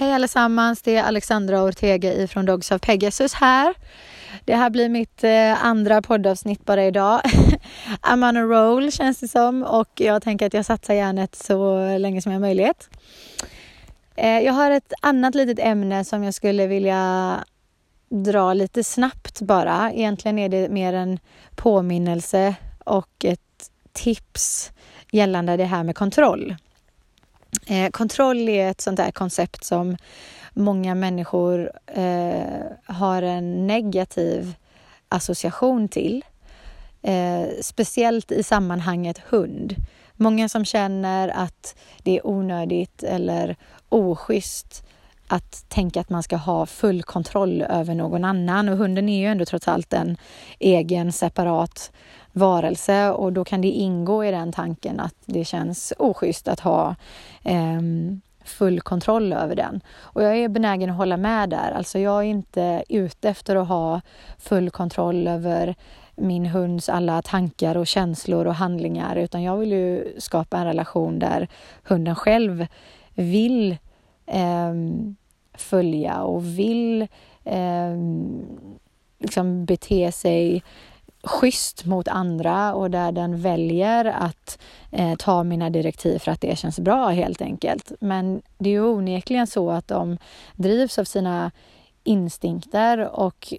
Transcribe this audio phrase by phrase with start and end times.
[0.00, 3.74] Hej allesammans, det är Alexandra Ortega ifrån Dogs of Pegasus här.
[4.44, 7.20] Det här blir mitt eh, andra poddavsnitt bara idag.
[8.02, 11.88] I'm on a roll känns det som och jag tänker att jag satsar järnet så
[11.98, 12.90] länge som jag har möjlighet.
[14.16, 17.34] Eh, jag har ett annat litet ämne som jag skulle vilja
[18.08, 19.92] dra lite snabbt bara.
[19.92, 21.18] Egentligen är det mer en
[21.56, 22.54] påminnelse
[22.84, 24.70] och ett tips
[25.12, 26.56] gällande det här med kontroll.
[27.68, 29.96] Eh, kontroll är ett sånt där koncept som
[30.54, 34.54] många människor eh, har en negativ
[35.08, 36.24] association till.
[37.02, 39.74] Eh, speciellt i sammanhanget hund.
[40.14, 43.56] Många som känner att det är onödigt eller
[43.88, 44.84] oschysst
[45.28, 49.26] att tänka att man ska ha full kontroll över någon annan och hunden är ju
[49.26, 50.16] ändå trots allt en
[50.58, 51.92] egen separat
[52.38, 56.94] varelse och då kan det ingå i den tanken att det känns oschysst att ha
[57.42, 57.80] eh,
[58.44, 59.80] full kontroll över den.
[60.00, 61.70] Och jag är benägen att hålla med där.
[61.70, 64.00] Alltså jag är inte ute efter att ha
[64.38, 65.74] full kontroll över
[66.16, 71.18] min hunds alla tankar och känslor och handlingar utan jag vill ju skapa en relation
[71.18, 71.48] där
[71.82, 72.66] hunden själv
[73.14, 73.76] vill
[74.26, 74.74] eh,
[75.54, 77.02] följa och vill
[77.44, 77.96] eh,
[79.18, 80.62] liksom bete sig
[81.28, 84.58] schysst mot andra och där den väljer att
[84.90, 87.92] eh, ta mina direktiv för att det känns bra helt enkelt.
[88.00, 90.18] Men det är ju onekligen så att de
[90.54, 91.50] drivs av sina
[92.04, 93.52] instinkter och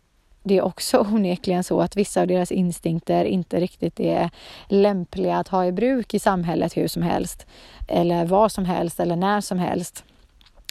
[0.44, 4.30] det är också onekligen så att vissa av deras instinkter inte riktigt är
[4.68, 7.46] lämpliga att ha i bruk i samhället hur som helst
[7.88, 10.04] eller vad som helst eller när som helst.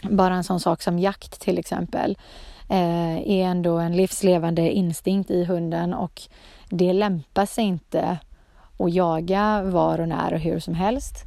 [0.03, 2.19] Bara en sån sak som jakt till exempel
[2.71, 6.23] eh, är ändå en livslevande instinkt i hunden och
[6.71, 8.19] det lämpar sig inte
[8.79, 11.25] att jaga var och när och hur som helst.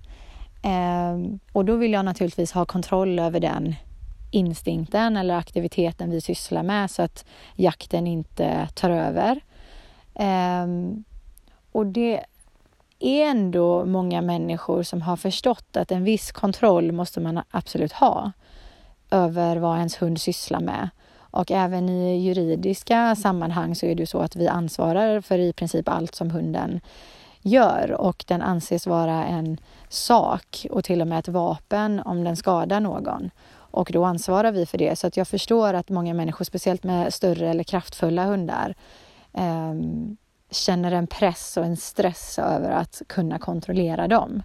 [0.64, 3.76] Eh, och då vill jag naturligtvis ha kontroll över den
[4.32, 7.26] instinkten eller aktiviteten vi sysslar med så att
[7.56, 9.42] jakten inte tar över.
[10.16, 10.68] Eh,
[11.72, 12.26] och det
[13.00, 18.32] är ändå många människor som har förstått att en viss kontroll måste man absolut ha
[19.12, 20.90] över vad ens hund sysslar med.
[21.32, 25.90] Och även i juridiska sammanhang så är det så att vi ansvarar för i princip
[25.90, 26.82] allt som hunden
[27.42, 29.58] gör och den anses vara en
[29.90, 33.30] sak och till och med ett vapen om den skadar någon.
[33.54, 35.00] Och då ansvarar vi för det.
[35.00, 38.76] Så att jag förstår att många människor, speciellt med större eller kraftfulla hundar,
[39.34, 39.74] eh,
[40.52, 44.44] känner en press och en stress över att kunna kontrollera dem.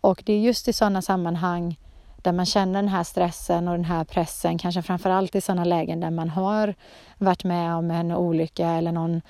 [0.00, 1.78] Och det är just i sådana sammanhang
[2.24, 5.64] där man känner den här stressen och den här pressen, kanske framför allt i sådana
[5.64, 6.74] lägen där man har
[7.18, 9.22] varit med om en olycka eller någon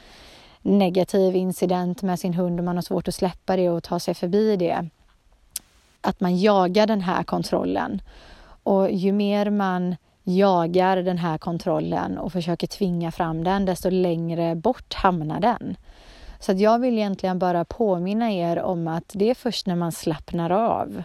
[0.63, 4.15] negativ incident med sin hund och man har svårt att släppa det och ta sig
[4.15, 4.89] förbi det.
[6.01, 8.03] Att man jagar den här kontrollen.
[8.63, 14.55] Och ju mer man jagar den här kontrollen och försöker tvinga fram den, desto längre
[14.55, 15.77] bort hamnar den.
[16.39, 19.93] Så att jag vill egentligen bara påminna er om att det är först när man
[19.93, 21.03] slappnar av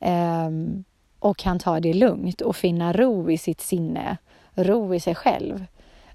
[0.00, 0.84] um,
[1.26, 4.16] och kan ta det lugnt och finna ro i sitt sinne,
[4.54, 5.66] ro i sig själv,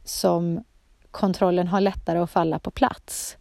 [0.04, 0.64] som
[1.12, 3.38] kontrollen har lättare att falla på plats.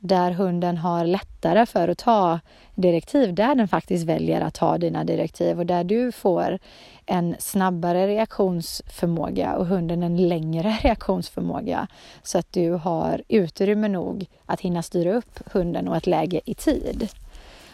[0.00, 2.40] Där hunden har lättare för att ta
[2.74, 6.58] direktiv, där den faktiskt väljer att ta dina direktiv och där du får
[7.06, 11.88] en snabbare reaktionsförmåga och hunden en längre reaktionsförmåga
[12.22, 16.54] så att du har utrymme nog att hinna styra upp hunden och ett läge i
[16.54, 17.08] tid.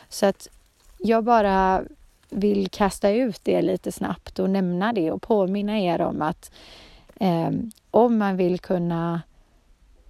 [0.08, 0.48] Så att
[0.98, 1.82] jag bara
[2.30, 6.50] vill kasta ut det lite snabbt och nämna det och påminna er om att
[7.20, 7.50] eh,
[7.90, 9.22] om man vill kunna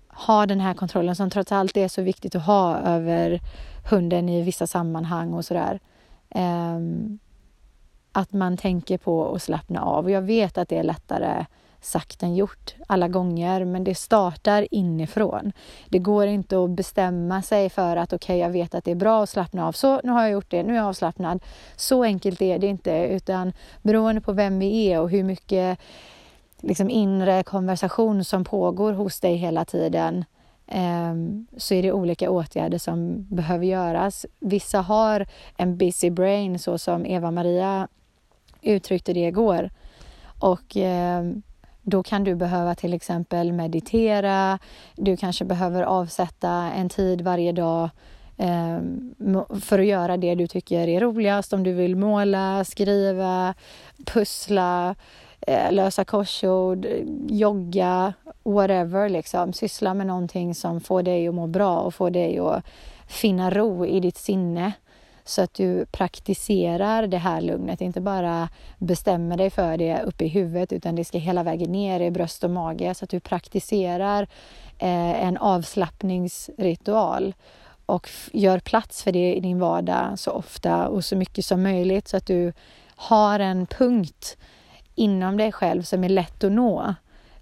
[0.09, 3.41] ha den här kontrollen som trots allt är så viktigt att ha över
[3.91, 5.81] hunden i vissa sammanhang och sådär.
[6.31, 6.79] Eh,
[8.13, 10.05] att man tänker på att slappna av.
[10.05, 11.47] Och jag vet att det är lättare
[11.81, 15.53] sagt än gjort alla gånger, men det startar inifrån.
[15.89, 18.95] Det går inte att bestämma sig för att okej, okay, jag vet att det är
[18.95, 21.45] bra att slappna av, så nu har jag gjort det, nu är jag avslappnad.
[21.77, 23.53] Så enkelt är det inte, utan
[23.83, 25.79] beroende på vem vi är och hur mycket
[26.61, 30.25] liksom, inre konversation som pågår hos dig hela tiden
[30.67, 34.27] ehm, så är det olika åtgärder som behöver göras.
[34.39, 35.27] Vissa har
[35.57, 37.89] en busy brain så som Eva-Maria
[38.63, 39.71] uttryckte det igår.
[40.41, 41.43] Och ehm,
[41.89, 44.59] då kan du behöva till exempel meditera,
[44.97, 47.91] du kanske behöver avsätta en tid varje dag
[48.37, 48.81] eh,
[49.61, 51.53] för att göra det du tycker är roligast.
[51.53, 53.55] Om du vill måla, skriva,
[54.07, 54.95] pussla,
[55.41, 56.87] eh, lösa korsord,
[57.29, 58.13] jogga,
[58.43, 59.53] whatever liksom.
[59.53, 62.65] Syssla med någonting som får dig att må bra och får dig att
[63.07, 64.73] finna ro i ditt sinne
[65.29, 68.49] så att du praktiserar det här lugnet, inte bara
[68.79, 72.45] bestämmer dig för det uppe i huvudet utan det ska hela vägen ner i bröst
[72.45, 74.23] och mage så att du praktiserar
[74.79, 77.35] eh, en avslappningsritual
[77.87, 82.09] och gör plats för det i din vardag så ofta och så mycket som möjligt
[82.09, 82.53] så att du
[82.97, 84.37] har en punkt
[84.95, 86.95] inom dig själv som är lätt att nå.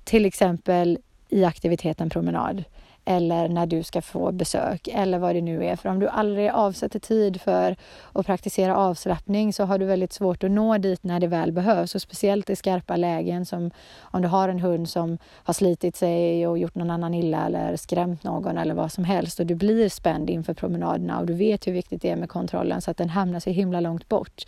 [0.05, 0.99] Till exempel
[1.29, 2.65] i aktiviteten promenad
[3.07, 5.77] eller när du ska få besök eller vad det nu är.
[5.77, 7.77] För om du aldrig avsätter tid för
[8.13, 11.95] att praktisera avslappning så har du väldigt svårt att nå dit när det väl behövs
[11.95, 13.71] och speciellt i skarpa lägen som
[14.01, 17.77] om du har en hund som har slitit sig och gjort någon annan illa eller
[17.77, 21.67] skrämt någon eller vad som helst och du blir spänd inför promenaderna och du vet
[21.67, 24.45] hur viktigt det är med kontrollen så att den hamnar så himla långt bort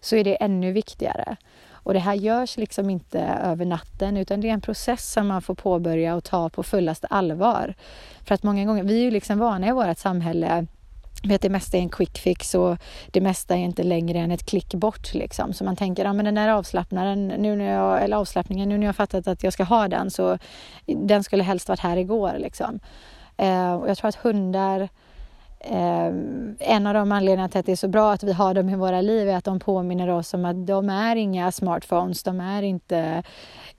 [0.00, 1.36] så är det ännu viktigare.
[1.84, 5.42] Och det här görs liksom inte över natten utan det är en process som man
[5.42, 7.74] får påbörja och ta på fullaste allvar.
[8.24, 10.66] För att många gånger, vi är ju liksom vana i vårt samhälle
[11.32, 12.76] att det mesta är en quick fix och
[13.06, 15.14] det mesta är inte längre än ett klick bort.
[15.14, 15.52] Liksom.
[15.52, 18.86] Så man tänker, ja men den här avslappnaren, nu när jag, eller avslappningen, nu när
[18.86, 20.38] jag fattat att jag ska ha den så
[20.86, 22.32] den skulle helst varit här igår.
[22.38, 22.80] Liksom.
[23.36, 25.03] Eh, och jag tror att hundar Eh,
[25.66, 28.68] Ehm, en av de anledningarna till att det är så bra att vi har dem
[28.68, 32.40] i våra liv är att de påminner oss om att de är inga smartphones, de
[32.40, 33.22] är inte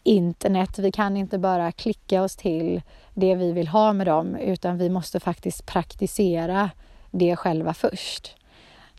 [0.03, 0.79] internet.
[0.79, 2.81] Vi kan inte bara klicka oss till
[3.13, 6.69] det vi vill ha med dem utan vi måste faktiskt praktisera
[7.11, 8.35] det själva först.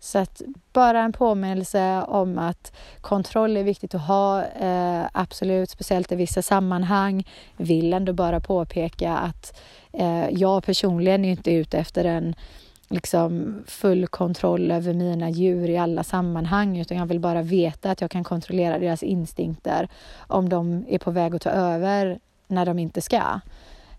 [0.00, 0.42] Så att
[0.72, 6.42] bara en påminnelse om att kontroll är viktigt att ha, eh, absolut, speciellt i vissa
[6.42, 7.28] sammanhang.
[7.56, 9.60] Vill ändå bara påpeka att
[9.92, 12.34] eh, jag personligen är inte ute efter en
[12.88, 18.00] liksom full kontroll över mina djur i alla sammanhang utan jag vill bara veta att
[18.00, 19.88] jag kan kontrollera deras instinkter
[20.18, 22.18] om de är på väg att ta över
[22.48, 23.40] när de inte ska.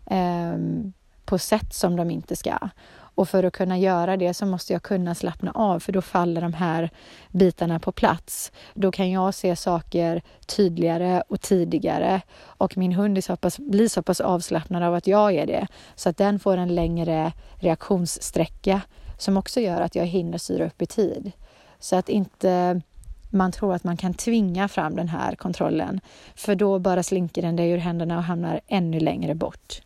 [0.06, 0.94] Um,
[1.26, 2.70] på sätt som de inte ska.
[3.18, 6.42] Och för att kunna göra det så måste jag kunna slappna av för då faller
[6.42, 6.90] de här
[7.32, 8.52] bitarna på plats.
[8.74, 14.02] Då kan jag se saker tydligare och tidigare och min hund så pass, blir så
[14.02, 18.82] pass avslappnad av att jag är det så att den får en längre reaktionssträcka
[19.18, 21.32] som också gör att jag hinner styra upp i tid.
[21.80, 22.82] Så att inte
[23.30, 26.00] man tror att man kan tvinga fram den här kontrollen
[26.36, 29.82] för då bara slinker den dig ur händerna och hamnar ännu längre bort.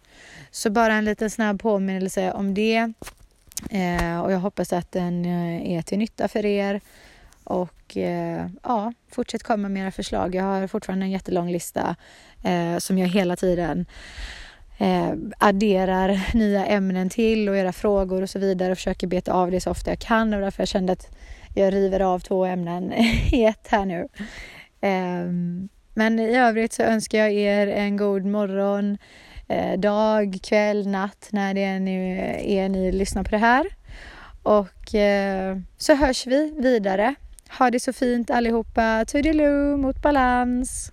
[0.51, 2.93] Så bara en liten snabb påminnelse om det.
[3.69, 6.81] Eh, och jag hoppas att den eh, är till nytta för er.
[7.43, 10.35] Och eh, ja, fortsätt komma med era förslag.
[10.35, 11.95] Jag har fortfarande en jättelång lista
[12.43, 13.85] eh, som jag hela tiden
[14.77, 19.51] eh, adderar nya ämnen till och era frågor och så vidare och försöker beta av
[19.51, 21.17] det så ofta jag kan och därför jag kände att
[21.55, 22.93] jag river av två ämnen
[23.31, 24.07] i ett här nu.
[24.81, 25.31] Eh,
[25.93, 28.97] men i övrigt så önskar jag er en god morgon,
[29.51, 33.67] Eh, dag, kväll, natt när det nu är ni lyssnar på det här.
[34.43, 37.15] Och eh, så hörs vi vidare.
[37.59, 39.05] Ha det så fint allihopa.
[39.07, 40.91] Toodiloo mot balans!